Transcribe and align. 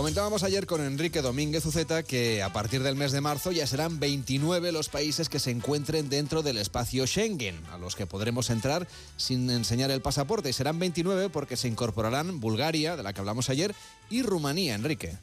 Comentábamos 0.00 0.44
ayer 0.44 0.66
con 0.66 0.80
Enrique 0.80 1.20
Domínguez 1.20 1.66
Uceta 1.66 2.02
que 2.02 2.42
a 2.42 2.50
partir 2.54 2.82
del 2.82 2.96
mes 2.96 3.12
de 3.12 3.20
marzo 3.20 3.52
ya 3.52 3.66
serán 3.66 4.00
29 4.00 4.72
los 4.72 4.88
países 4.88 5.28
que 5.28 5.38
se 5.38 5.50
encuentren 5.50 6.08
dentro 6.08 6.40
del 6.40 6.56
espacio 6.56 7.06
Schengen, 7.06 7.60
a 7.70 7.76
los 7.76 7.96
que 7.96 8.06
podremos 8.06 8.48
entrar 8.48 8.88
sin 9.18 9.50
enseñar 9.50 9.90
el 9.90 10.00
pasaporte. 10.00 10.48
Y 10.48 10.54
serán 10.54 10.78
29 10.78 11.28
porque 11.28 11.58
se 11.58 11.68
incorporarán 11.68 12.40
Bulgaria, 12.40 12.96
de 12.96 13.02
la 13.02 13.12
que 13.12 13.20
hablamos 13.20 13.50
ayer, 13.50 13.74
y 14.08 14.22
Rumanía, 14.22 14.74
Enrique. 14.74 15.18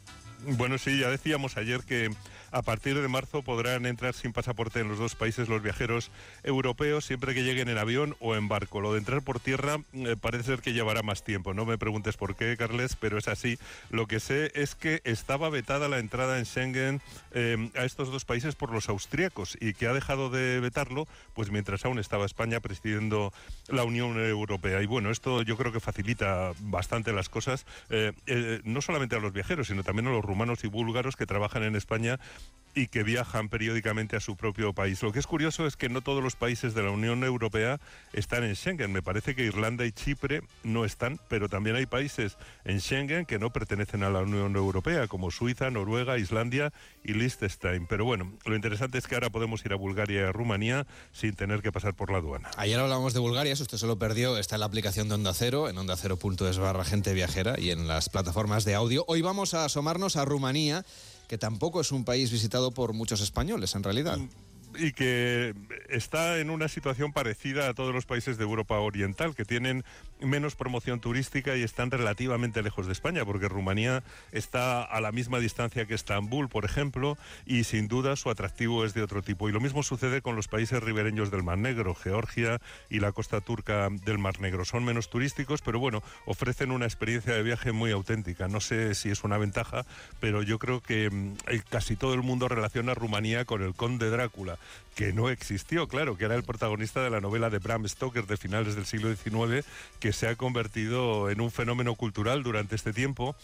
Bueno, 0.45 0.77
sí, 0.77 0.99
ya 0.99 1.09
decíamos 1.09 1.57
ayer 1.57 1.81
que 1.81 2.11
a 2.51 2.61
partir 2.61 2.99
de 2.99 3.07
marzo 3.07 3.41
podrán 3.41 3.85
entrar 3.85 4.13
sin 4.13 4.33
pasaporte 4.33 4.79
en 4.79 4.87
los 4.87 4.99
dos 4.99 5.15
países 5.15 5.49
los 5.49 5.61
viajeros 5.61 6.11
europeos 6.43 7.05
siempre 7.05 7.33
que 7.33 7.43
lleguen 7.43 7.69
en 7.69 7.77
avión 7.77 8.15
o 8.19 8.35
en 8.35 8.47
barco. 8.47 8.79
Lo 8.79 8.93
de 8.93 8.99
entrar 8.99 9.21
por 9.21 9.39
tierra 9.39 9.79
eh, 9.93 10.15
parece 10.19 10.43
ser 10.43 10.61
que 10.61 10.73
llevará 10.73 11.01
más 11.01 11.23
tiempo. 11.23 11.53
No 11.53 11.65
me 11.65 11.77
preguntes 11.77 12.17
por 12.17 12.35
qué, 12.35 12.55
Carles, 12.55 12.95
pero 12.95 13.17
es 13.17 13.27
así. 13.27 13.57
Lo 13.89 14.07
que 14.07 14.19
sé 14.19 14.51
es 14.53 14.75
que 14.75 15.01
estaba 15.03 15.49
vetada 15.49 15.89
la 15.89 15.99
entrada 15.99 16.37
en 16.37 16.45
Schengen 16.45 17.01
eh, 17.31 17.69
a 17.75 17.83
estos 17.83 18.11
dos 18.11 18.23
países 18.23 18.55
por 18.55 18.71
los 18.71 18.89
austríacos 18.89 19.57
y 19.59 19.73
que 19.73 19.87
ha 19.87 19.93
dejado 19.93 20.29
de 20.29 20.59
vetarlo 20.59 21.07
pues 21.33 21.51
mientras 21.51 21.83
aún 21.85 21.99
estaba 21.99 22.25
España 22.25 22.59
presidiendo 22.59 23.33
la 23.67 23.83
Unión 23.83 24.17
Europea. 24.19 24.81
Y 24.81 24.85
bueno, 24.85 25.11
esto 25.11 25.41
yo 25.41 25.57
creo 25.57 25.71
que 25.71 25.79
facilita 25.79 26.53
bastante 26.59 27.11
las 27.11 27.29
cosas, 27.29 27.65
eh, 27.89 28.13
no 28.63 28.81
solamente 28.81 29.15
a 29.15 29.19
los 29.19 29.33
viajeros, 29.33 29.67
sino 29.67 29.83
también 29.83 30.07
a 30.07 30.11
los 30.11 30.25
rumanos 30.27 30.63
y 30.63 30.67
búlgaros 30.67 31.15
que 31.15 31.25
trabajan 31.25 31.63
en 31.63 31.75
España 31.75 32.19
y 32.77 32.87
que 32.87 33.01
viajan 33.01 33.49
periódicamente 33.49 34.15
a 34.15 34.19
su 34.19 34.35
propio 34.35 34.71
país. 34.71 35.01
Lo 35.01 35.11
que 35.11 35.17
es 35.17 35.25
curioso 35.25 35.65
es 35.65 35.75
que 35.75 35.89
no 35.89 36.01
todos 36.01 36.23
los 36.23 36.35
países 36.35 36.75
de 36.75 36.83
la 36.83 36.91
Unión 36.91 37.23
Europea 37.23 37.79
están 38.13 38.43
en 38.43 38.55
Schengen. 38.55 38.91
Me 38.91 39.01
parece 39.01 39.33
que 39.33 39.43
Irlanda 39.43 39.83
y 39.83 39.91
Chipre 39.91 40.43
no 40.63 40.85
están, 40.85 41.19
pero 41.27 41.49
también 41.49 41.75
hay 41.75 41.87
países 41.87 42.37
en 42.65 42.79
Schengen 42.79 43.25
que 43.25 43.39
no 43.39 43.51
pertenecen 43.51 44.03
a 44.03 44.11
la 44.11 44.19
Unión 44.19 44.55
Europea, 44.55 45.07
como 45.07 45.31
Suiza, 45.31 45.71
Noruega, 45.71 46.19
Islandia 46.19 46.71
y 47.03 47.13
Liechtenstein. 47.13 47.87
Pero 47.87 48.05
bueno, 48.05 48.31
lo 48.45 48.55
interesante 48.55 48.99
es 48.99 49.07
que 49.07 49.15
ahora 49.15 49.31
podemos 49.31 49.65
ir 49.65 49.73
a 49.73 49.75
Bulgaria 49.75 50.21
y 50.21 50.23
a 50.25 50.31
Rumanía 50.31 50.85
sin 51.11 51.35
tener 51.35 51.63
que 51.63 51.71
pasar 51.71 51.95
por 51.95 52.11
la 52.11 52.19
aduana. 52.19 52.51
Ayer 52.57 52.79
hablamos 52.79 53.15
de 53.15 53.19
Bulgaria, 53.19 53.55
si 53.55 53.63
usted 53.63 53.79
se 53.79 53.87
lo 53.87 53.97
perdió, 53.97 54.37
está 54.37 54.55
en 54.55 54.59
la 54.59 54.67
aplicación 54.67 55.09
de 55.09 55.15
Onda 55.15 55.33
Cero, 55.33 55.67
en 55.67 55.79
onda 55.79 55.97
cero.es 55.97 56.59
barra 56.59 56.85
gente 56.85 57.15
viajera 57.15 57.59
y 57.59 57.71
en 57.71 57.87
las 57.87 58.09
plataformas 58.09 58.65
de 58.65 58.75
audio. 58.75 59.03
Hoy 59.07 59.23
vamos 59.23 59.55
a 59.55 59.65
asomarnos 59.65 60.15
a 60.15 60.25
Rumanía 60.25 60.85
que 61.27 61.37
tampoco 61.37 61.81
es 61.81 61.91
un 61.91 62.05
país 62.05 62.31
visitado 62.31 62.71
por 62.71 62.93
muchos 62.93 63.21
españoles 63.21 63.75
en 63.75 63.83
realidad. 63.83 64.17
Y 64.77 64.91
que 64.91 65.55
está 65.89 66.39
en 66.39 66.49
una 66.49 66.67
situación 66.67 67.11
parecida 67.13 67.67
a 67.67 67.73
todos 67.73 67.93
los 67.93 68.05
países 68.05 68.37
de 68.37 68.43
Europa 68.43 68.77
Oriental, 68.79 69.35
que 69.35 69.45
tienen 69.45 69.83
menos 70.19 70.55
promoción 70.55 70.99
turística 70.99 71.55
y 71.55 71.63
están 71.63 71.91
relativamente 71.91 72.61
lejos 72.61 72.85
de 72.85 72.93
España, 72.93 73.25
porque 73.25 73.47
Rumanía 73.47 74.03
está 74.31 74.83
a 74.83 75.01
la 75.01 75.11
misma 75.11 75.39
distancia 75.39 75.85
que 75.85 75.93
Estambul, 75.93 76.49
por 76.49 76.65
ejemplo, 76.65 77.17
y 77.45 77.63
sin 77.63 77.87
duda 77.87 78.15
su 78.15 78.29
atractivo 78.29 78.85
es 78.85 78.93
de 78.93 79.03
otro 79.03 79.21
tipo. 79.21 79.49
Y 79.49 79.51
lo 79.51 79.59
mismo 79.59 79.83
sucede 79.83 80.21
con 80.21 80.35
los 80.35 80.47
países 80.47 80.81
ribereños 80.81 81.31
del 81.31 81.43
Mar 81.43 81.57
Negro, 81.57 81.95
Georgia 81.95 82.59
y 82.89 82.99
la 82.99 83.11
costa 83.11 83.41
turca 83.41 83.89
del 83.89 84.17
Mar 84.17 84.39
Negro. 84.39 84.65
Son 84.65 84.83
menos 84.83 85.09
turísticos, 85.09 85.61
pero 85.61 85.79
bueno, 85.79 86.03
ofrecen 86.25 86.71
una 86.71 86.85
experiencia 86.85 87.33
de 87.33 87.43
viaje 87.43 87.71
muy 87.71 87.91
auténtica. 87.91 88.47
No 88.47 88.59
sé 88.59 88.95
si 88.95 89.09
es 89.09 89.23
una 89.23 89.37
ventaja, 89.37 89.85
pero 90.19 90.43
yo 90.43 90.59
creo 90.59 90.81
que 90.81 91.09
mm, 91.09 91.35
casi 91.69 91.95
todo 91.95 92.13
el 92.13 92.23
mundo 92.23 92.47
relaciona 92.47 92.93
Rumanía 92.93 93.45
con 93.45 93.61
el 93.61 93.75
conde 93.75 94.09
Drácula 94.09 94.57
que 94.97 95.13
no 95.13 95.29
existió, 95.29 95.87
claro, 95.87 96.17
que 96.17 96.25
era 96.25 96.33
el 96.33 96.41
protagonista 96.41 97.03
de 97.03 97.11
la 97.11 97.21
novela 97.21 97.51
de 97.51 97.59
Bram 97.59 97.87
Stoker 97.87 98.25
de 98.25 98.35
finales 98.35 98.75
del 98.75 98.87
siglo 98.87 99.15
XIX, 99.15 99.63
se 100.13 100.27
ha 100.27 100.35
convertido 100.35 101.29
en 101.29 101.41
un 101.41 101.51
fenómeno 101.51 101.95
cultural 101.95 102.43
durante 102.43 102.75
este 102.75 102.93
tiempo 102.93 103.35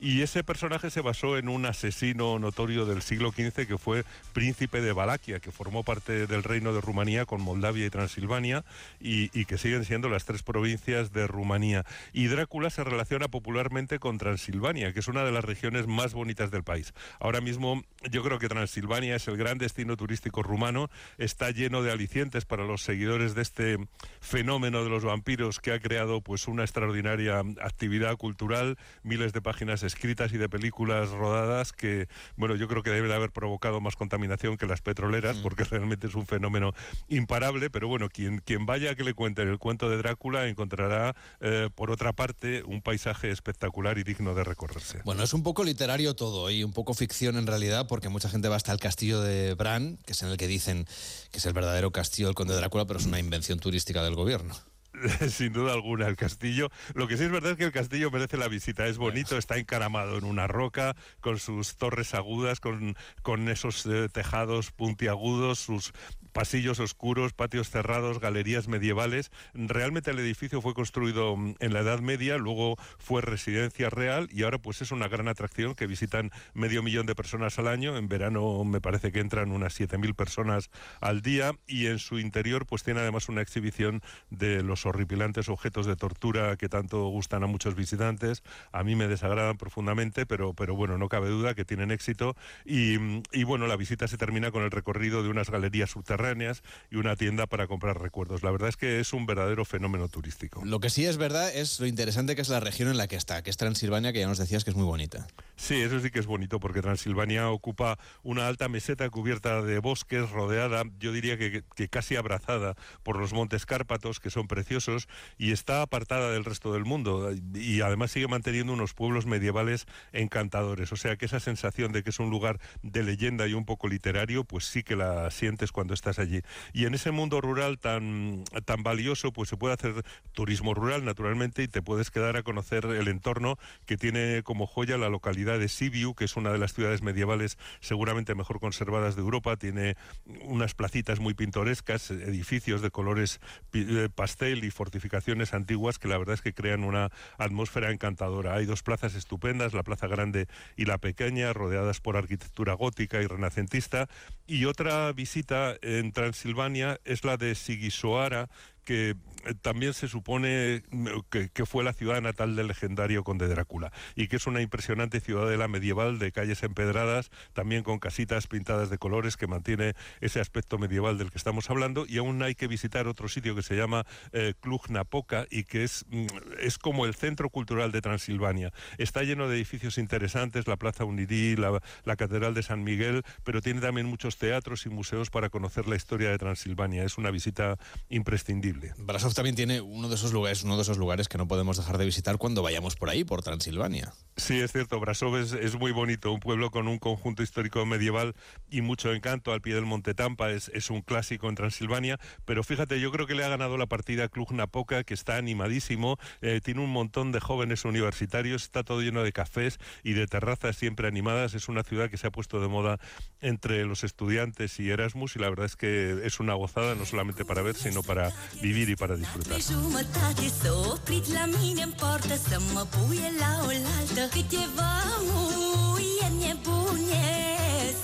y 0.00 0.22
ese 0.22 0.44
personaje 0.44 0.90
se 0.90 1.00
basó 1.00 1.38
en 1.38 1.48
un 1.48 1.66
asesino 1.66 2.38
notorio 2.38 2.86
del 2.86 3.02
siglo 3.02 3.32
XV 3.32 3.66
que 3.66 3.78
fue 3.78 4.04
príncipe 4.32 4.80
de 4.80 4.92
Valaquia, 4.92 5.40
que 5.40 5.50
formó 5.50 5.82
parte 5.82 6.26
del 6.26 6.44
reino 6.44 6.72
de 6.72 6.80
Rumanía 6.80 7.26
con 7.26 7.42
Moldavia 7.42 7.86
y 7.86 7.90
Transilvania 7.90 8.64
y, 9.00 9.28
que 9.44 9.58
siguen 9.58 9.84
siendo 9.84 10.08
las 10.08 10.24
tres 10.24 10.42
provincias 10.42 11.12
de 11.12 11.26
Rumanía. 11.26 11.84
Y 12.12 12.26
Drácula 12.26 12.70
se 12.70 12.84
relaciona 12.84 13.28
popularmente 13.28 13.98
con 13.98 14.18
Transilvania, 14.18 14.92
que 14.92 15.00
es 15.00 15.08
una 15.08 15.24
de 15.24 15.32
las 15.32 15.44
regiones 15.44 15.86
más 15.86 16.12
bonitas 16.12 16.50
del 16.50 16.64
país. 16.64 16.92
Ahora 17.18 17.40
mismo 17.40 17.82
yo 18.10 18.22
creo 18.22 18.38
que 18.38 18.48
Transilvania 18.48 19.16
es 19.16 19.26
el 19.26 19.36
gran 19.36 19.58
destino 19.58 19.96
turístico 19.96 20.42
rumano, 20.42 20.90
está 21.16 21.50
lleno 21.50 21.82
de 21.82 21.90
alicientes 21.90 22.44
para 22.44 22.64
los 22.64 22.82
seguidores 22.82 23.34
de 23.34 23.42
este 23.42 23.78
fenómeno 24.20 24.84
de 24.84 24.90
los 24.90 25.04
vampiros 25.04 25.60
que 25.60 25.72
ha 25.72 25.80
creado 25.80 26.20
pues 26.20 26.46
una 26.46 26.62
extraordinaria 26.62 27.42
actividad 27.62 28.16
cultural, 28.16 28.76
miles 29.02 29.32
de 29.32 29.40
páginas 29.40 29.82
escritas 29.88 30.32
y 30.32 30.38
de 30.38 30.48
películas 30.48 31.10
rodadas 31.10 31.72
que, 31.72 32.08
bueno, 32.36 32.54
yo 32.54 32.68
creo 32.68 32.82
que 32.82 32.90
debe 32.90 33.08
de 33.08 33.14
haber 33.14 33.32
provocado 33.32 33.80
más 33.80 33.96
contaminación 33.96 34.56
que 34.56 34.66
las 34.66 34.80
petroleras, 34.80 35.38
mm. 35.38 35.42
porque 35.42 35.64
realmente 35.64 36.06
es 36.06 36.14
un 36.14 36.26
fenómeno 36.26 36.72
imparable, 37.08 37.70
pero 37.70 37.88
bueno, 37.88 38.08
quien, 38.08 38.38
quien 38.38 38.66
vaya 38.66 38.92
a 38.92 38.94
que 38.94 39.02
le 39.02 39.14
cuenten 39.14 39.48
el 39.48 39.58
cuento 39.58 39.90
de 39.90 39.96
Drácula 39.96 40.46
encontrará, 40.46 41.16
eh, 41.40 41.68
por 41.74 41.90
otra 41.90 42.12
parte, 42.12 42.62
un 42.62 42.82
paisaje 42.82 43.30
espectacular 43.30 43.98
y 43.98 44.04
digno 44.04 44.34
de 44.34 44.44
recorrerse. 44.44 45.00
Bueno, 45.04 45.24
es 45.24 45.34
un 45.34 45.42
poco 45.42 45.64
literario 45.64 46.14
todo 46.14 46.50
y 46.50 46.62
un 46.62 46.72
poco 46.72 46.94
ficción 46.94 47.36
en 47.36 47.46
realidad, 47.46 47.86
porque 47.88 48.08
mucha 48.08 48.28
gente 48.28 48.48
va 48.48 48.56
hasta 48.56 48.72
el 48.72 48.78
castillo 48.78 49.20
de 49.20 49.54
Bran, 49.54 49.98
que 50.04 50.12
es 50.12 50.22
en 50.22 50.28
el 50.28 50.36
que 50.36 50.46
dicen 50.46 50.86
que 51.32 51.38
es 51.38 51.46
el 51.46 51.52
verdadero 51.52 51.90
castillo 51.90 52.28
del 52.28 52.34
conde 52.34 52.54
de 52.54 52.60
Drácula, 52.60 52.84
pero 52.86 52.98
es 53.00 53.06
una 53.06 53.18
invención 53.18 53.58
turística 53.58 54.02
del 54.02 54.14
gobierno. 54.14 54.54
Sin 55.28 55.52
duda 55.52 55.72
alguna, 55.72 56.06
el 56.06 56.16
castillo. 56.16 56.70
Lo 56.94 57.08
que 57.08 57.16
sí 57.16 57.24
es 57.24 57.30
verdad 57.30 57.52
es 57.52 57.58
que 57.58 57.64
el 57.64 57.72
castillo 57.72 58.10
merece 58.10 58.36
la 58.36 58.48
visita. 58.48 58.86
Es 58.86 58.98
bonito, 58.98 59.36
está 59.36 59.58
encaramado 59.58 60.18
en 60.18 60.24
una 60.24 60.46
roca, 60.46 60.96
con 61.20 61.38
sus 61.38 61.76
torres 61.76 62.14
agudas, 62.14 62.60
con, 62.60 62.96
con 63.22 63.48
esos 63.48 63.86
eh, 63.86 64.08
tejados 64.12 64.72
puntiagudos, 64.72 65.58
sus 65.58 65.92
pasillos 66.32 66.78
oscuros, 66.78 67.32
patios 67.32 67.70
cerrados, 67.70 68.20
galerías 68.20 68.68
medievales. 68.68 69.30
Realmente 69.54 70.10
el 70.10 70.18
edificio 70.18 70.60
fue 70.60 70.74
construido 70.74 71.36
mm, 71.36 71.56
en 71.58 71.72
la 71.72 71.80
Edad 71.80 72.00
Media, 72.00 72.38
luego 72.38 72.76
fue 72.98 73.22
residencia 73.22 73.90
real 73.90 74.28
y 74.30 74.42
ahora 74.42 74.58
pues 74.58 74.82
es 74.82 74.92
una 74.92 75.08
gran 75.08 75.28
atracción 75.28 75.74
que 75.74 75.86
visitan 75.86 76.30
medio 76.54 76.82
millón 76.82 77.06
de 77.06 77.14
personas 77.14 77.58
al 77.58 77.68
año. 77.68 77.96
En 77.96 78.08
verano 78.08 78.64
me 78.64 78.80
parece 78.80 79.12
que 79.12 79.20
entran 79.20 79.52
unas 79.52 79.78
7.000 79.78 80.14
personas 80.14 80.70
al 81.00 81.22
día 81.22 81.52
y 81.66 81.86
en 81.86 81.98
su 81.98 82.18
interior 82.18 82.66
pues 82.66 82.82
tiene 82.82 83.00
además 83.00 83.28
una 83.28 83.42
exhibición 83.42 84.02
de 84.30 84.62
los 84.62 84.77
horripilantes 84.86 85.48
objetos 85.48 85.86
de 85.86 85.96
tortura 85.96 86.56
que 86.56 86.68
tanto 86.68 87.06
gustan 87.08 87.42
a 87.42 87.46
muchos 87.46 87.74
visitantes. 87.74 88.42
A 88.72 88.82
mí 88.84 88.96
me 88.96 89.08
desagradan 89.08 89.56
profundamente, 89.56 90.26
pero, 90.26 90.54
pero 90.54 90.74
bueno, 90.74 90.98
no 90.98 91.08
cabe 91.08 91.28
duda 91.28 91.54
que 91.54 91.64
tienen 91.64 91.90
éxito 91.90 92.36
y, 92.64 92.96
y 93.32 93.44
bueno, 93.44 93.66
la 93.66 93.76
visita 93.76 94.08
se 94.08 94.18
termina 94.18 94.50
con 94.50 94.62
el 94.62 94.70
recorrido 94.70 95.22
de 95.22 95.28
unas 95.28 95.50
galerías 95.50 95.90
subterráneas 95.90 96.62
y 96.90 96.96
una 96.96 97.16
tienda 97.16 97.46
para 97.46 97.66
comprar 97.66 98.00
recuerdos. 98.00 98.42
La 98.42 98.50
verdad 98.50 98.68
es 98.68 98.76
que 98.76 99.00
es 99.00 99.12
un 99.12 99.26
verdadero 99.26 99.64
fenómeno 99.64 100.08
turístico. 100.08 100.64
Lo 100.64 100.80
que 100.80 100.90
sí 100.90 101.04
es 101.04 101.16
verdad 101.16 101.54
es 101.54 101.80
lo 101.80 101.86
interesante 101.86 102.36
que 102.36 102.42
es 102.42 102.48
la 102.48 102.60
región 102.60 102.88
en 102.88 102.96
la 102.96 103.08
que 103.08 103.16
está, 103.16 103.42
que 103.42 103.50
es 103.50 103.56
Transilvania, 103.56 104.12
que 104.12 104.20
ya 104.20 104.28
nos 104.28 104.38
decías 104.38 104.64
que 104.64 104.70
es 104.70 104.76
muy 104.76 104.84
bonita. 104.84 105.26
Sí, 105.58 105.74
eso 105.74 105.98
sí 105.98 106.10
que 106.12 106.20
es 106.20 106.26
bonito, 106.26 106.60
porque 106.60 106.82
Transilvania 106.82 107.50
ocupa 107.50 107.98
una 108.22 108.46
alta 108.46 108.68
meseta 108.68 109.10
cubierta 109.10 109.60
de 109.60 109.80
bosques, 109.80 110.30
rodeada, 110.30 110.84
yo 111.00 111.10
diría 111.12 111.36
que, 111.36 111.64
que 111.74 111.88
casi 111.88 112.14
abrazada 112.14 112.76
por 113.02 113.18
los 113.18 113.32
montes 113.32 113.66
Cárpatos, 113.66 114.20
que 114.20 114.30
son 114.30 114.46
preciosos, 114.46 115.08
y 115.36 115.50
está 115.50 115.82
apartada 115.82 116.30
del 116.30 116.44
resto 116.44 116.72
del 116.72 116.84
mundo. 116.84 117.32
Y 117.54 117.80
además 117.80 118.12
sigue 118.12 118.28
manteniendo 118.28 118.72
unos 118.72 118.94
pueblos 118.94 119.26
medievales 119.26 119.86
encantadores. 120.12 120.92
O 120.92 120.96
sea 120.96 121.16
que 121.16 121.26
esa 121.26 121.40
sensación 121.40 121.90
de 121.90 122.04
que 122.04 122.10
es 122.10 122.20
un 122.20 122.30
lugar 122.30 122.60
de 122.82 123.02
leyenda 123.02 123.48
y 123.48 123.54
un 123.54 123.64
poco 123.64 123.88
literario, 123.88 124.44
pues 124.44 124.64
sí 124.64 124.84
que 124.84 124.94
la 124.94 125.28
sientes 125.32 125.72
cuando 125.72 125.92
estás 125.92 126.20
allí. 126.20 126.40
Y 126.72 126.86
en 126.86 126.94
ese 126.94 127.10
mundo 127.10 127.40
rural 127.40 127.80
tan, 127.80 128.44
tan 128.64 128.84
valioso, 128.84 129.32
pues 129.32 129.48
se 129.48 129.56
puede 129.56 129.74
hacer 129.74 130.04
turismo 130.30 130.72
rural, 130.72 131.04
naturalmente, 131.04 131.64
y 131.64 131.68
te 131.68 131.82
puedes 131.82 132.12
quedar 132.12 132.36
a 132.36 132.44
conocer 132.44 132.84
el 132.84 133.08
entorno 133.08 133.58
que 133.86 133.96
tiene 133.96 134.44
como 134.44 134.68
joya 134.68 134.96
la 134.96 135.08
localidad 135.08 135.47
de 135.56 135.68
Sibiu, 135.68 136.14
que 136.14 136.24
es 136.24 136.36
una 136.36 136.52
de 136.52 136.58
las 136.58 136.74
ciudades 136.74 137.00
medievales 137.00 137.56
seguramente 137.80 138.34
mejor 138.34 138.60
conservadas 138.60 139.16
de 139.16 139.22
Europa. 139.22 139.56
Tiene 139.56 139.96
unas 140.42 140.74
placitas 140.74 141.20
muy 141.20 141.34
pintorescas, 141.34 142.10
edificios 142.10 142.82
de 142.82 142.90
colores 142.90 143.40
eh, 143.72 144.08
pastel 144.14 144.64
y 144.64 144.70
fortificaciones 144.70 145.54
antiguas 145.54 145.98
que 145.98 146.08
la 146.08 146.18
verdad 146.18 146.34
es 146.34 146.42
que 146.42 146.52
crean 146.52 146.84
una 146.84 147.10
atmósfera 147.38 147.90
encantadora. 147.90 148.54
Hay 148.54 148.66
dos 148.66 148.82
plazas 148.82 149.14
estupendas, 149.14 149.72
la 149.72 149.84
Plaza 149.84 150.08
Grande 150.08 150.48
y 150.76 150.84
la 150.84 150.98
Pequeña, 150.98 151.52
rodeadas 151.52 152.00
por 152.00 152.16
arquitectura 152.16 152.74
gótica 152.74 153.22
y 153.22 153.26
renacentista. 153.26 154.08
Y 154.46 154.64
otra 154.64 155.12
visita 155.12 155.76
en 155.82 156.12
Transilvania 156.12 157.00
es 157.04 157.24
la 157.24 157.36
de 157.36 157.54
Sigisoara, 157.54 158.48
que 158.88 159.16
también 159.60 159.92
se 159.92 160.08
supone 160.08 160.82
mm, 160.90 161.08
que, 161.28 161.66
fue 161.66 161.84
la 161.84 161.92
ciudad 161.92 162.22
natal 162.22 162.56
del 162.56 162.68
legendario 162.68 163.22
conde 163.22 163.46
Drácula 163.46 163.92
y 164.16 164.28
que 164.28 164.36
es 164.36 164.46
una 164.46 164.62
impresionante 164.62 165.20
ciudadela 165.20 165.68
medieval 165.68 166.18
de 166.18 166.32
calles 166.32 166.62
empedradas, 166.62 167.30
también 167.52 167.82
con 167.82 167.98
casitas 167.98 168.46
pintadas 168.46 168.88
de 168.88 168.96
colores 168.96 169.36
que 169.36 169.46
mantiene 169.46 169.92
ese 170.22 170.40
aspecto 170.40 170.78
medieval 170.78 171.18
del 171.18 171.30
que 171.30 171.36
estamos 171.36 171.68
hablando 171.68 172.06
y 172.08 172.16
aún 172.16 172.42
hay 172.42 172.54
que 172.54 172.66
visitar 172.66 173.08
otro 173.08 173.28
sitio 173.28 173.54
que 173.54 173.62
se 173.62 173.76
llama 173.76 174.06
eh, 174.32 174.54
Cluj-Napoca 174.58 175.46
y 175.50 175.64
que 175.64 175.84
es, 175.84 176.06
mm, 176.08 176.26
es 176.60 176.78
como 176.78 177.04
el 177.04 177.14
centro 177.14 177.50
cultural 177.50 177.92
de 177.92 178.00
Transilvania. 178.00 178.72
Está 178.96 179.22
lleno 179.22 179.48
de 179.48 179.56
edificios 179.56 179.98
interesantes, 179.98 180.66
la 180.66 180.78
Plaza 180.78 181.04
Unirí, 181.04 181.56
la 181.56 182.16
Catedral 182.16 182.54
de 182.54 182.62
San 182.62 182.84
Miguel, 182.84 183.22
pero 183.44 183.60
tiene 183.60 183.82
también 183.82 184.06
muchos 184.06 184.38
teatros 184.38 184.86
y 184.86 184.88
museos 184.88 185.28
para 185.28 185.50
conocer 185.50 185.86
la 185.88 185.96
historia 185.96 186.30
de 186.30 186.38
Transilvania. 186.38 187.04
Es 187.04 187.18
una 187.18 187.30
visita 187.30 187.76
imprescindible. 188.08 188.77
Brasov 188.98 189.34
también 189.34 189.56
tiene 189.56 189.80
uno 189.80 190.08
de 190.08 190.14
esos 190.14 190.32
lugares, 190.32 190.62
uno 190.62 190.76
de 190.76 190.82
esos 190.82 190.98
lugares 190.98 191.28
que 191.28 191.38
no 191.38 191.48
podemos 191.48 191.76
dejar 191.76 191.98
de 191.98 192.04
visitar 192.04 192.38
cuando 192.38 192.62
vayamos 192.62 192.96
por 192.96 193.10
ahí, 193.10 193.24
por 193.24 193.42
Transilvania. 193.42 194.12
Sí, 194.36 194.60
es 194.60 194.72
cierto. 194.72 195.00
Brasov 195.00 195.36
es, 195.36 195.74
muy 195.74 195.92
bonito, 195.92 196.32
un 196.32 196.40
pueblo 196.40 196.70
con 196.70 196.88
un 196.88 196.98
conjunto 196.98 197.42
histórico 197.42 197.84
medieval 197.86 198.34
y 198.70 198.80
mucho 198.80 199.12
encanto 199.12 199.52
al 199.52 199.60
pie 199.60 199.74
del 199.74 199.84
Monte 199.84 200.14
Tampa. 200.14 200.50
Es, 200.50 200.90
un 200.90 201.02
clásico 201.02 201.48
en 201.48 201.54
Transilvania, 201.54 202.18
pero 202.46 202.64
fíjate, 202.64 202.98
yo 203.00 203.12
creo 203.12 203.26
que 203.26 203.34
le 203.34 203.44
ha 203.44 203.48
ganado 203.48 203.76
la 203.76 203.86
partida 203.86 204.28
Cluj 204.28 204.52
Napoca, 204.52 205.04
que 205.04 205.12
está 205.12 205.36
animadísimo, 205.36 206.16
eh, 206.40 206.60
tiene 206.62 206.80
un 206.80 206.90
montón 206.90 207.30
de 207.30 207.40
jóvenes 207.40 207.84
universitarios, 207.84 208.62
está 208.62 208.84
todo 208.84 209.02
lleno 209.02 209.22
de 209.22 209.32
cafés 209.32 209.78
y 210.02 210.14
de 210.14 210.26
terrazas 210.26 210.76
siempre 210.76 211.08
animadas. 211.08 211.52
Es 211.54 211.68
una 211.68 211.82
ciudad 211.82 212.08
que 212.08 212.16
se 212.16 212.26
ha 212.26 212.30
puesto 212.30 212.60
de 212.60 212.68
moda 212.68 212.98
entre 213.40 213.84
los 213.84 214.02
estudiantes 214.02 214.80
y 214.80 214.88
Erasmus 214.88 215.36
y 215.36 215.40
la 215.40 215.50
verdad 215.50 215.66
es 215.66 215.76
que 215.76 216.20
es 216.24 216.40
una 216.40 216.54
gozada 216.54 216.94
no 216.94 217.04
solamente 217.04 217.44
para 217.44 217.62
ver, 217.62 217.74
sino 217.74 218.02
para 218.02 218.32
vivir 218.62 218.67
Divinii 218.68 218.96
para 218.96 219.14
disfrutar. 219.16 219.58
jumătate 219.70 220.46
s-a 220.60 220.72
oprit 220.92 221.24
la 221.32 221.44
mine 221.60 221.82
în 221.82 221.92
portă 222.00 222.34
Să 222.48 222.56
mă 222.74 222.86
puie 222.94 223.28
la 223.42 223.52
oaltă 223.66 224.22
Cât 224.34 224.50
e 224.62 224.64
vămuie 224.76 226.28
nebunie 226.42 227.30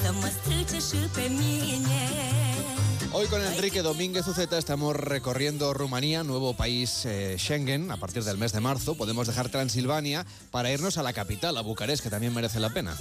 Să 0.00 0.08
mă 0.20 0.28
strâce 0.36 0.78
și 0.88 1.00
pe 1.16 1.24
mine 1.40 2.53
Hoy 3.16 3.28
con 3.28 3.40
Enrique 3.40 3.82
Domínguez 3.82 4.26
Uceta 4.26 4.58
estamos 4.58 4.96
recorriendo 4.96 5.72
Rumanía, 5.72 6.24
nuevo 6.24 6.54
país 6.54 7.06
eh, 7.06 7.36
Schengen, 7.38 7.92
a 7.92 7.96
partir 7.96 8.24
del 8.24 8.38
mes 8.38 8.52
de 8.52 8.58
marzo. 8.58 8.96
Podemos 8.96 9.28
dejar 9.28 9.50
Transilvania 9.50 10.26
para 10.50 10.72
irnos 10.72 10.98
a 10.98 11.04
la 11.04 11.12
capital, 11.12 11.56
a 11.56 11.60
Bucarest, 11.60 12.02
que 12.02 12.10
también 12.10 12.34
merece 12.34 12.58
la 12.58 12.70
pena. 12.70 12.96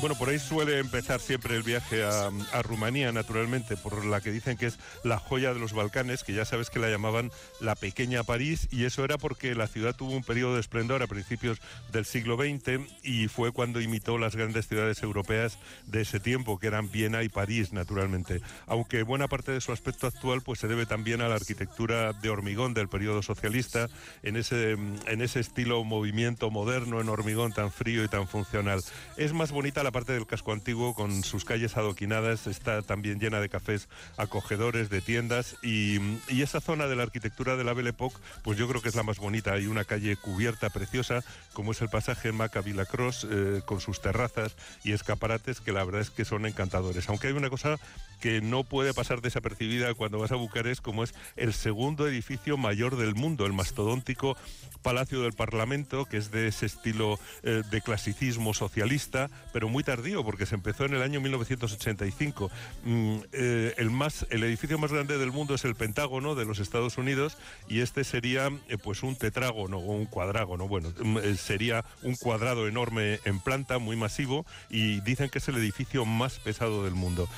Bueno, 0.00 0.14
por 0.14 0.30
ahí 0.30 0.38
suele 0.38 0.78
empezar 0.78 1.20
siempre 1.20 1.56
el 1.56 1.64
viaje 1.64 2.02
a, 2.04 2.30
Rumanía, 2.62 3.12
naturalmente, 3.12 3.76
por 3.76 4.06
la 4.06 4.20
que 4.22 4.30
dicen 4.30 4.56
que 4.56 4.66
es 4.66 4.78
la 5.02 5.18
joya 5.18 5.52
de 5.52 5.60
los 5.60 5.74
Balcanes, 5.74 6.22
que 6.24 6.32
ya 6.32 6.44
sabes 6.44 6.70
que 6.70 6.78
la 6.78 6.88
llamaban 6.88 7.30
la 7.60 7.74
pequeña 7.74 8.22
París, 8.22 8.68
y 8.70 8.84
eso 8.84 9.04
era 9.04 9.18
porque 9.18 9.54
la 9.54 9.66
ciudad 9.66 9.96
tuvo 9.96 10.12
un 10.12 10.22
periodo 10.22 10.54
de 10.54 10.60
esplendor 10.60 11.02
a 11.02 11.08
principios 11.08 11.58
del 11.92 12.06
siglo 12.06 12.36
XX 12.36 12.88
y 13.02 13.26
fue 13.26 13.50
cuando 13.50 13.80
imitó 13.80 14.18
las 14.18 14.36
grandes 14.36 14.68
ciudades 14.68 15.02
europeas 15.02 15.58
de 15.86 16.02
ese 16.02 16.20
tiempo, 16.20 16.58
que 16.58 16.68
eran 16.68 16.90
Viena 16.90 17.22
y 17.22 17.28
París, 17.28 17.72
naturalmente. 17.72 18.40
Aunque 18.66 19.02
buena 19.02 19.26
parte 19.26 19.50
de 19.50 19.57
su 19.60 19.72
aspecto 19.72 20.06
actual 20.06 20.42
pues 20.42 20.60
se 20.60 20.68
debe 20.68 20.86
también 20.86 21.20
a 21.20 21.28
la 21.28 21.36
arquitectura 21.36 22.12
de 22.12 22.30
hormigón 22.30 22.74
del 22.74 22.88
periodo 22.88 23.22
socialista, 23.22 23.88
en 24.22 24.36
ese, 24.36 24.72
en 24.72 25.20
ese 25.22 25.40
estilo 25.40 25.84
movimiento 25.84 26.50
moderno 26.50 27.00
en 27.00 27.08
hormigón 27.08 27.52
tan 27.52 27.70
frío 27.70 28.04
y 28.04 28.08
tan 28.08 28.28
funcional. 28.28 28.82
Es 29.16 29.32
más 29.32 29.52
bonita 29.52 29.82
la 29.82 29.90
parte 29.90 30.12
del 30.12 30.26
casco 30.26 30.52
antiguo 30.52 30.94
con 30.94 31.22
sus 31.22 31.44
calles 31.44 31.76
adoquinadas, 31.76 32.46
está 32.46 32.82
también 32.82 33.20
llena 33.20 33.40
de 33.40 33.48
cafés 33.48 33.88
acogedores, 34.16 34.90
de 34.90 35.00
tiendas 35.00 35.56
y, 35.62 35.98
esa 36.38 36.60
zona 36.60 36.86
de 36.86 36.96
la 36.96 37.02
arquitectura 37.02 37.56
de 37.56 37.64
la 37.64 37.74
Belle 37.74 37.90
Époque, 37.90 38.16
pues 38.42 38.56
yo 38.56 38.68
creo 38.68 38.80
que 38.80 38.88
es 38.88 38.94
la 38.94 39.02
más 39.02 39.18
bonita. 39.18 39.52
Hay 39.52 39.66
una 39.66 39.84
calle 39.84 40.16
cubierta 40.16 40.70
preciosa, 40.70 41.22
como 41.52 41.72
es 41.72 41.82
el 41.82 41.88
pasaje 41.88 42.32
Maca 42.32 42.60
Villa 42.60 42.86
Cross, 42.86 43.26
eh, 43.28 43.60
con 43.66 43.80
sus 43.80 44.00
terrazas 44.00 44.56
y 44.84 44.92
escaparates 44.92 45.60
que 45.60 45.72
la 45.72 45.84
verdad 45.84 46.00
es 46.00 46.10
que 46.10 46.24
son 46.24 46.46
encantadores. 46.46 47.08
Aunque 47.08 47.26
hay 47.26 47.32
una 47.34 47.50
cosa 47.50 47.78
que 48.20 48.40
no 48.40 48.64
puede 48.64 48.94
pasar 48.94 49.20
desapercibida 49.20 49.94
cuando 49.94 50.18
vas 50.18 50.32
a 50.32 50.36
Bucarest, 50.36 50.82
como 50.82 51.04
es 51.04 51.14
el 51.36 51.52
segundo 51.52 52.06
edificio 52.06 52.56
mayor 52.56 52.96
del 52.96 53.14
mundo, 53.14 53.46
el 53.46 53.52
mastodóntico 53.52 54.36
Palacio 54.82 55.22
del 55.22 55.32
Parlamento, 55.32 56.04
que 56.04 56.16
es 56.16 56.30
de 56.30 56.48
ese 56.48 56.66
estilo 56.66 57.18
eh, 57.42 57.62
de 57.70 57.80
clasicismo 57.82 58.54
socialista, 58.54 59.28
pero 59.52 59.68
muy 59.68 59.82
tardío, 59.82 60.24
porque 60.24 60.46
se 60.46 60.54
empezó 60.54 60.84
en 60.84 60.94
el 60.94 61.02
año 61.02 61.20
1985. 61.20 62.50
Mm, 62.84 63.16
eh, 63.32 63.74
el, 63.76 63.90
más, 63.90 64.26
el 64.30 64.44
edificio 64.44 64.78
más 64.78 64.92
grande 64.92 65.18
del 65.18 65.32
mundo 65.32 65.54
es 65.54 65.64
el 65.64 65.74
Pentágono 65.74 66.34
de 66.34 66.44
los 66.44 66.58
Estados 66.58 66.96
Unidos 66.98 67.36
y 67.68 67.80
este 67.80 68.04
sería 68.04 68.50
eh, 68.68 68.78
pues 68.78 69.02
un 69.02 69.16
tetrágono 69.16 69.78
o 69.78 69.92
un 69.92 70.06
cuadrágono. 70.06 70.68
Bueno, 70.68 70.92
mm, 71.02 71.34
sería 71.36 71.84
un 72.02 72.14
cuadrado 72.14 72.68
enorme 72.68 73.20
en 73.24 73.40
planta, 73.40 73.78
muy 73.78 73.96
masivo, 73.96 74.46
y 74.70 75.00
dicen 75.00 75.28
que 75.28 75.38
es 75.38 75.48
el 75.48 75.56
edificio 75.56 76.04
más 76.04 76.38
pesado 76.38 76.84
del 76.84 76.94
mundo. 76.94 77.28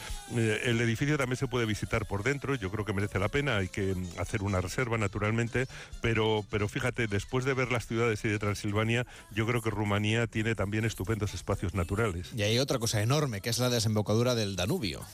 El 0.70 0.80
edificio 0.80 1.16
también 1.16 1.36
se 1.36 1.46
puede 1.46 1.66
visitar 1.66 2.06
por 2.06 2.22
dentro, 2.22 2.54
yo 2.54 2.70
creo 2.70 2.84
que 2.84 2.92
merece 2.92 3.18
la 3.18 3.28
pena, 3.28 3.56
hay 3.56 3.68
que 3.68 3.94
mm, 3.94 4.18
hacer 4.18 4.42
una 4.42 4.60
reserva 4.60 4.98
naturalmente, 4.98 5.66
pero, 6.00 6.44
pero 6.50 6.68
fíjate, 6.68 7.06
después 7.06 7.30
después 7.30 7.44
de 7.44 7.54
ver 7.54 7.70
las 7.70 7.86
ciudades 7.86 8.24
y 8.24 8.28
de 8.28 8.40
Transilvania, 8.40 9.06
yo 9.30 9.46
creo 9.46 9.62
que 9.62 9.70
Rumanía 9.70 10.26
tiene 10.26 10.56
también 10.56 10.84
estupendos 10.84 11.32
espacios 11.32 11.74
naturales. 11.74 12.32
Y 12.36 12.42
hay 12.42 12.58
otra 12.58 12.80
cosa 12.80 13.00
enorme, 13.02 13.40
que 13.40 13.50
es 13.50 13.60
la 13.60 13.70
desembocadura 13.70 14.34
del 14.34 14.56
Danubio. 14.56 15.06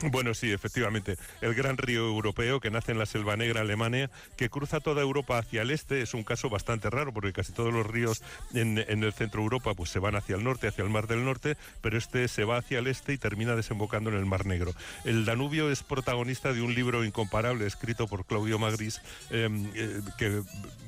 Bueno, 0.00 0.32
sí, 0.32 0.52
efectivamente. 0.52 1.16
El 1.40 1.54
gran 1.54 1.76
río 1.76 2.06
europeo 2.06 2.60
que 2.60 2.70
nace 2.70 2.92
en 2.92 2.98
la 2.98 3.06
Selva 3.06 3.36
Negra, 3.36 3.62
Alemania, 3.62 4.10
que 4.36 4.48
cruza 4.48 4.78
toda 4.78 5.02
Europa 5.02 5.38
hacia 5.38 5.62
el 5.62 5.72
este, 5.72 6.02
es 6.02 6.14
un 6.14 6.22
caso 6.22 6.48
bastante 6.48 6.88
raro 6.88 7.12
porque 7.12 7.32
casi 7.32 7.52
todos 7.52 7.72
los 7.72 7.84
ríos 7.84 8.22
en, 8.54 8.78
el 8.78 9.12
centro 9.12 9.40
de 9.40 9.44
Europa 9.44 9.74
pues 9.74 9.90
se 9.90 9.98
van 9.98 10.14
hacia 10.14 10.36
el 10.36 10.44
norte, 10.44 10.68
hacia 10.68 10.84
el 10.84 10.90
Mar 10.90 11.08
del 11.08 11.24
Norte, 11.24 11.56
pero 11.80 11.98
este 11.98 12.28
se 12.28 12.44
va 12.44 12.58
hacia 12.58 12.78
el 12.78 12.86
este 12.86 13.12
y 13.12 13.18
termina 13.18 13.56
desembocando 13.56 14.10
en 14.10 14.16
el 14.16 14.24
Mar 14.24 14.46
Negro. 14.46 14.72
El 15.04 15.24
Danubio 15.24 15.70
es 15.70 15.82
protagonista 15.82 16.52
de 16.52 16.62
un 16.62 16.74
libro 16.74 17.04
incomparable 17.04 17.66
escrito 17.66 18.06
por 18.06 18.24
Claudio 18.24 18.58
Magris 18.58 19.00
em, 19.30 19.68
eh, 19.74 20.00
que 20.16 20.42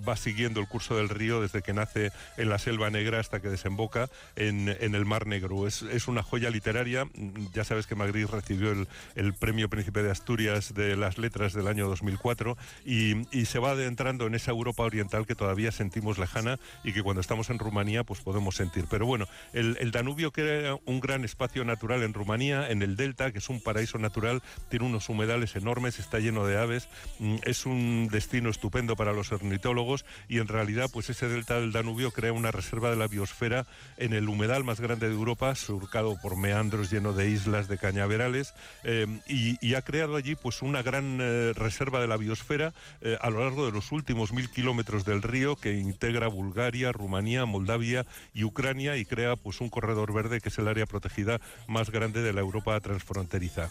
va 0.09 0.17
siguiendo 0.17 0.61
el 0.61 0.69
curso 0.69 0.97
del 0.97 1.09
río 1.09 1.41
desde 1.41 1.63
que 1.63 1.73
nace 1.73 2.13
en 2.37 2.49
la 2.49 2.59
Selva 2.59 2.91
Negra 2.91 3.19
hasta 3.19 3.41
que 3.41 3.49
desemboca 3.49 4.09
en, 4.37 4.69
el 4.69 5.05
Mar 5.05 5.27
Negro. 5.27 5.67
Es, 5.67 5.83
es 5.83 6.07
una 6.07 6.23
joya 6.23 6.51
literaria. 6.51 7.09
Ya 7.53 7.65
sabes 7.65 7.87
que 7.87 7.95
Magris 7.95 8.31
recibió 8.31 8.71
el, 8.71 8.87
el 9.15 9.35
Premio 9.35 9.69
Príncipe 9.69 10.03
de 10.03 10.11
Asturias 10.11 10.75
de 10.75 10.97
las 10.97 11.19
Letras 11.19 11.53
del 11.53 11.69
año 11.69 11.89
2004 11.89 12.57
y, 12.85 13.15
se 13.51 13.59
va 13.59 13.73
adentrando 13.73 14.27
en 14.27 14.35
esa 14.37 14.53
Europa 14.53 14.85
oriental 14.85 15.27
que 15.27 15.35
todavía 15.35 15.73
sentimos 15.73 16.19
lejana 16.19 16.61
y 16.85 16.93
que 16.93 17.03
cuando 17.03 17.21
estamos 17.21 17.51
en 17.51 17.59
Rumanía 17.59 18.05
pues 18.05 18.21
podemos 18.21 18.55
sentir. 18.55 18.85
Pero 18.89 19.07
bueno, 19.07 19.27
el, 19.53 19.91
Danubio 19.91 20.31
crea 20.31 20.77
un 20.85 21.01
gran 21.01 21.25
espacio 21.25 21.65
natural 21.65 22.03
en 22.03 22.15
Rumanía, 22.15 22.71
en 22.71 22.83
el 22.83 22.97
Delta, 22.97 23.33
que 23.33 23.39
es 23.39 23.49
un 23.49 23.61
paraíso 23.61 23.99
natural, 23.99 24.43
tiene 24.69 24.87
unos 24.87 25.09
humedales 25.09 25.57
enormes, 25.57 25.99
está 25.99 26.21
lleno 26.21 26.47
de 26.47 26.59
aves, 26.59 26.89
mm, 27.19 27.37
es 27.43 27.67
un 27.67 28.09
destino 28.09 28.51
estupendo 28.51 28.95
para 28.95 29.13
los 29.13 29.33
ornitólogos 29.33 30.05
y 30.29 30.39
en 30.39 30.47
realidad 30.47 30.91
pues 30.93 31.11
ese 31.11 31.29
Delta 31.29 31.59
del 31.59 31.73
Danubio 31.73 32.13
crea 32.13 32.33
una 32.33 32.53
reserva 32.53 32.91
de 32.91 32.97
la 32.97 33.09
biosfera 33.09 33.67
en 33.97 34.13
el 34.13 34.29
humedal 34.29 34.65
más 34.65 34.81
grande 34.81 35.09
de 35.09 35.15
Europa, 35.15 35.55
surcado 35.55 36.17
por 36.21 36.37
meandros 36.37 36.91
lleno 36.91 37.13
de 37.13 37.29
islas 37.31 37.69
de 37.69 37.79
cañaverales. 37.79 38.55
Y, 39.27 39.75
ha 39.75 39.83
creado 39.83 40.17
allí 40.17 40.35
pues 40.35 40.63
una 40.63 40.83
gran 40.83 41.19
eh, 41.21 41.53
reserva 41.55 42.01
de 42.01 42.09
la 42.09 42.17
biosfera 42.17 42.75
eh, 43.01 43.17
a 43.21 43.31
lo 43.31 43.41
largo 43.45 43.65
de 43.65 43.73
los 43.73 43.93
últimos 43.93 44.33
mil 44.33 44.51
kilómetros 44.51 45.05
del 45.05 45.23
río 45.23 45.57
que 45.57 45.79
integra 45.79 46.29
Bulgaria, 46.29 46.93
Rumanía, 46.93 47.47
Moldavia 47.47 48.05
y 48.35 48.45
Ucrania 48.45 48.97
y 48.97 49.05
crea 49.05 49.37
pues 49.37 49.61
un 49.61 49.69
corredor 49.69 50.13
verde 50.13 50.41
que 50.41 50.49
es 50.49 50.59
el 50.59 50.69
área 50.69 50.87
protegida 50.87 51.41
más 51.67 51.91
grande 51.91 52.23
de 52.23 52.33
la 52.33 52.41
Europa 52.41 52.79
transfronteriza. 52.81 53.71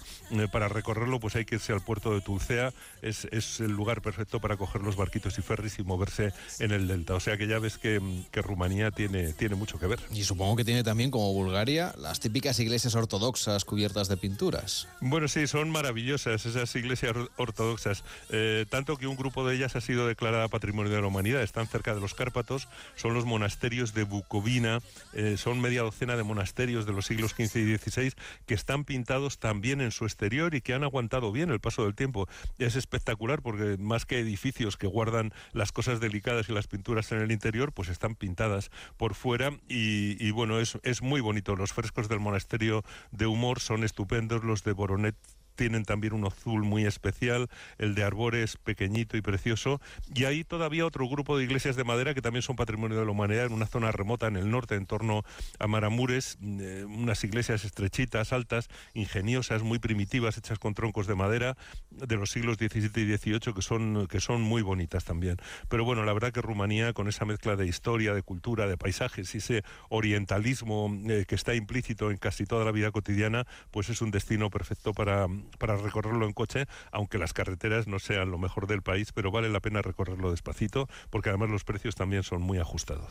para 0.52 0.68
recorrerlo 0.68 1.20
pues 1.20 1.36
hay 1.36 1.46
que 1.46 1.56
irse 1.56 1.74
al 1.74 1.82
puerto 1.82 2.14
de 2.14 2.22
Tulcea, 2.22 2.74
es, 3.02 3.26
es, 3.32 3.60
el 3.60 3.72
lugar 3.72 4.02
perfecto 4.02 4.40
para 4.40 4.58
coger 4.58 4.82
los 4.82 4.96
barquitos 4.96 5.38
y 5.38 5.42
ferries 5.42 5.80
y 5.80 5.84
moverse 5.84 6.34
en 6.60 6.72
el 6.72 6.88
delta. 6.88 7.16
O 7.16 7.20
sea 7.20 7.38
que 7.38 7.48
ya 7.48 7.60
ves 7.60 7.78
que, 7.78 8.02
que 8.32 8.42
Rumanía 8.42 8.92
tiene, 8.92 9.34
tiene 9.34 9.56
mucho 9.56 9.80
que 9.80 9.88
ver. 9.88 10.00
Y 10.14 10.24
supongo 10.24 10.56
que 10.56 10.66
tiene 10.66 10.84
también 10.84 11.12
como 11.12 11.34
Bulgaria 11.34 11.94
las 11.98 12.20
típicas 12.20 12.60
iglesias 12.60 12.96
ortodoxas 12.96 13.66
cubiertas 13.66 14.08
de 14.08 14.18
pinturas. 14.18 14.88
Bueno, 15.10 15.28
sí, 15.28 15.48
son 15.48 15.72
maravillosas 15.72 16.46
esas 16.46 16.76
iglesias 16.76 17.16
ortodoxas, 17.36 18.04
eh, 18.30 18.68
tanto 18.70 18.96
que 18.96 19.08
un 19.08 19.16
grupo 19.16 19.44
de 19.44 19.56
ellas 19.56 19.76
ha 19.76 19.82
sido 19.82 20.06
declarada 20.06 20.48
Patrimonio 20.50 20.94
de 20.94 21.02
la 21.02 21.08
Humanidad, 21.08 21.42
están 21.42 21.66
cerca 21.66 21.96
de 21.96 22.00
los 22.00 22.14
Cárpatos, 22.14 22.68
son 22.96 23.16
los 23.16 23.26
monasterios 23.26 23.96
de 23.96 24.04
Bucovina, 24.04 24.82
eh, 25.14 25.36
son 25.38 25.62
media 25.62 25.82
docena 25.82 26.16
de 26.16 26.22
monasterios 26.22 26.86
de 26.86 26.94
los 26.94 27.08
siglos 27.08 27.32
XV 27.32 27.56
y 27.56 27.76
XVI 27.76 28.14
que 28.46 28.54
están 28.54 28.84
pintados 28.86 29.40
también 29.40 29.82
en 29.82 29.90
su 29.90 30.06
exterior 30.06 30.54
y 30.54 30.62
que 30.62 30.76
han 30.76 30.84
aguantado 30.84 31.32
bien 31.32 31.50
el 31.50 31.60
paso 31.60 31.86
del 31.86 31.96
tiempo. 31.96 32.30
Es 32.60 32.76
espectacular 32.76 33.42
porque 33.42 33.78
más 33.80 34.06
que 34.06 34.20
edificios 34.20 34.78
que 34.78 34.86
guardan 34.86 35.34
las 35.54 35.72
cosas 35.72 36.00
delicadas 36.00 36.50
y 36.50 36.54
las 36.54 36.68
pinturas 36.68 37.12
en 37.12 37.22
el 37.22 37.32
interior, 37.32 37.72
pues 37.72 37.90
están 37.90 38.14
pintadas 38.14 38.70
por 38.96 39.16
fuera 39.16 39.54
y, 39.68 40.30
bueno, 40.30 40.60
es, 40.60 40.78
es 40.84 41.02
muy 41.02 41.20
bonito. 41.20 41.56
Los 41.56 41.74
frescos 41.74 42.10
del 42.10 42.20
monasterio 42.20 42.84
de 43.10 43.26
Humor 43.26 43.60
son 43.60 43.84
estupendos, 43.84 44.44
los 44.44 44.64
de 44.64 44.74
internet 45.00 45.16
tienen 45.60 45.84
también 45.84 46.14
un 46.14 46.26
azul 46.26 46.64
muy 46.64 46.86
especial, 46.86 47.50
el 47.80 47.94
de 47.94 48.06
Arbores 48.06 48.56
pequeñito 48.56 49.18
y 49.18 49.22
precioso, 49.22 49.82
y 50.16 50.24
hay 50.24 50.46
todavía 50.46 50.86
otro 50.86 51.06
grupo 51.10 51.38
de 51.38 51.44
iglesias 51.44 51.76
de 51.76 51.84
madera 51.84 52.14
que 52.14 52.22
también 52.22 52.44
son 52.44 52.56
patrimonio 52.56 52.98
de 52.98 53.04
la 53.04 53.12
humanidad 53.12 53.48
en 53.48 53.52
una 53.52 53.66
zona 53.66 53.92
remota 53.92 54.28
en 54.28 54.38
el 54.38 54.50
norte, 54.50 54.76
en 54.76 54.86
torno 54.86 55.26
a 55.60 55.68
Maramures, 55.68 56.38
eh, 56.42 56.86
unas 56.88 57.22
iglesias 57.26 57.66
estrechitas, 57.66 58.32
altas, 58.32 58.70
ingeniosas, 58.94 59.62
muy 59.62 59.80
primitivas, 59.80 60.38
hechas 60.38 60.60
con 60.60 60.74
troncos 60.76 61.08
de 61.08 61.16
madera 61.16 61.58
de 61.92 62.16
los 62.16 62.32
siglos 62.32 62.56
XVII 62.56 63.04
y 63.04 63.18
XVIII 63.18 63.54
que 63.54 63.62
son, 63.62 64.08
que 64.08 64.22
son 64.22 64.42
muy 64.42 64.62
bonitas 64.62 65.04
también. 65.04 65.36
Pero 65.68 65.84
bueno, 65.84 66.06
la 66.06 66.14
verdad 66.14 66.32
que 66.32 66.42
Rumanía, 66.42 66.94
con 66.94 67.10
esa 67.10 67.26
mezcla 67.26 67.58
de 67.58 67.68
historia, 67.68 68.14
de 68.14 68.22
cultura, 68.22 68.66
de 68.66 68.78
paisajes 68.78 69.36
y 69.36 69.40
ese 69.40 69.66
orientalismo 69.90 70.98
eh, 71.10 71.26
que 71.28 71.36
está 71.36 71.54
implícito 71.54 72.12
en 72.12 72.18
casi 72.18 72.46
toda 72.46 72.64
la 72.64 72.72
vida 72.72 72.92
cotidiana, 72.92 73.46
pues 73.72 73.90
es 73.90 74.02
un 74.02 74.10
destino 74.10 74.50
perfecto 74.50 74.94
para, 74.94 75.28
para 75.58 75.76
recorrerlo 75.78 76.26
en 76.26 76.34
coche, 76.34 76.66
aunque 76.92 77.18
las 77.18 77.34
carreteras 77.34 77.88
no 77.88 78.00
sean 78.00 78.32
lo 78.32 78.38
mejor 78.38 78.68
del 78.68 78.82
país, 78.82 79.12
pero 79.12 79.32
vale 79.32 79.50
la 79.50 79.60
pena 79.60 79.82
recorrerlo 79.82 80.32
despacito, 80.32 80.88
porque 81.10 81.30
además 81.30 81.50
los 81.50 81.64
precios 81.64 81.96
también 81.96 82.24
son 82.24 82.42
muy 82.42 82.60
ajustados. 82.60 83.08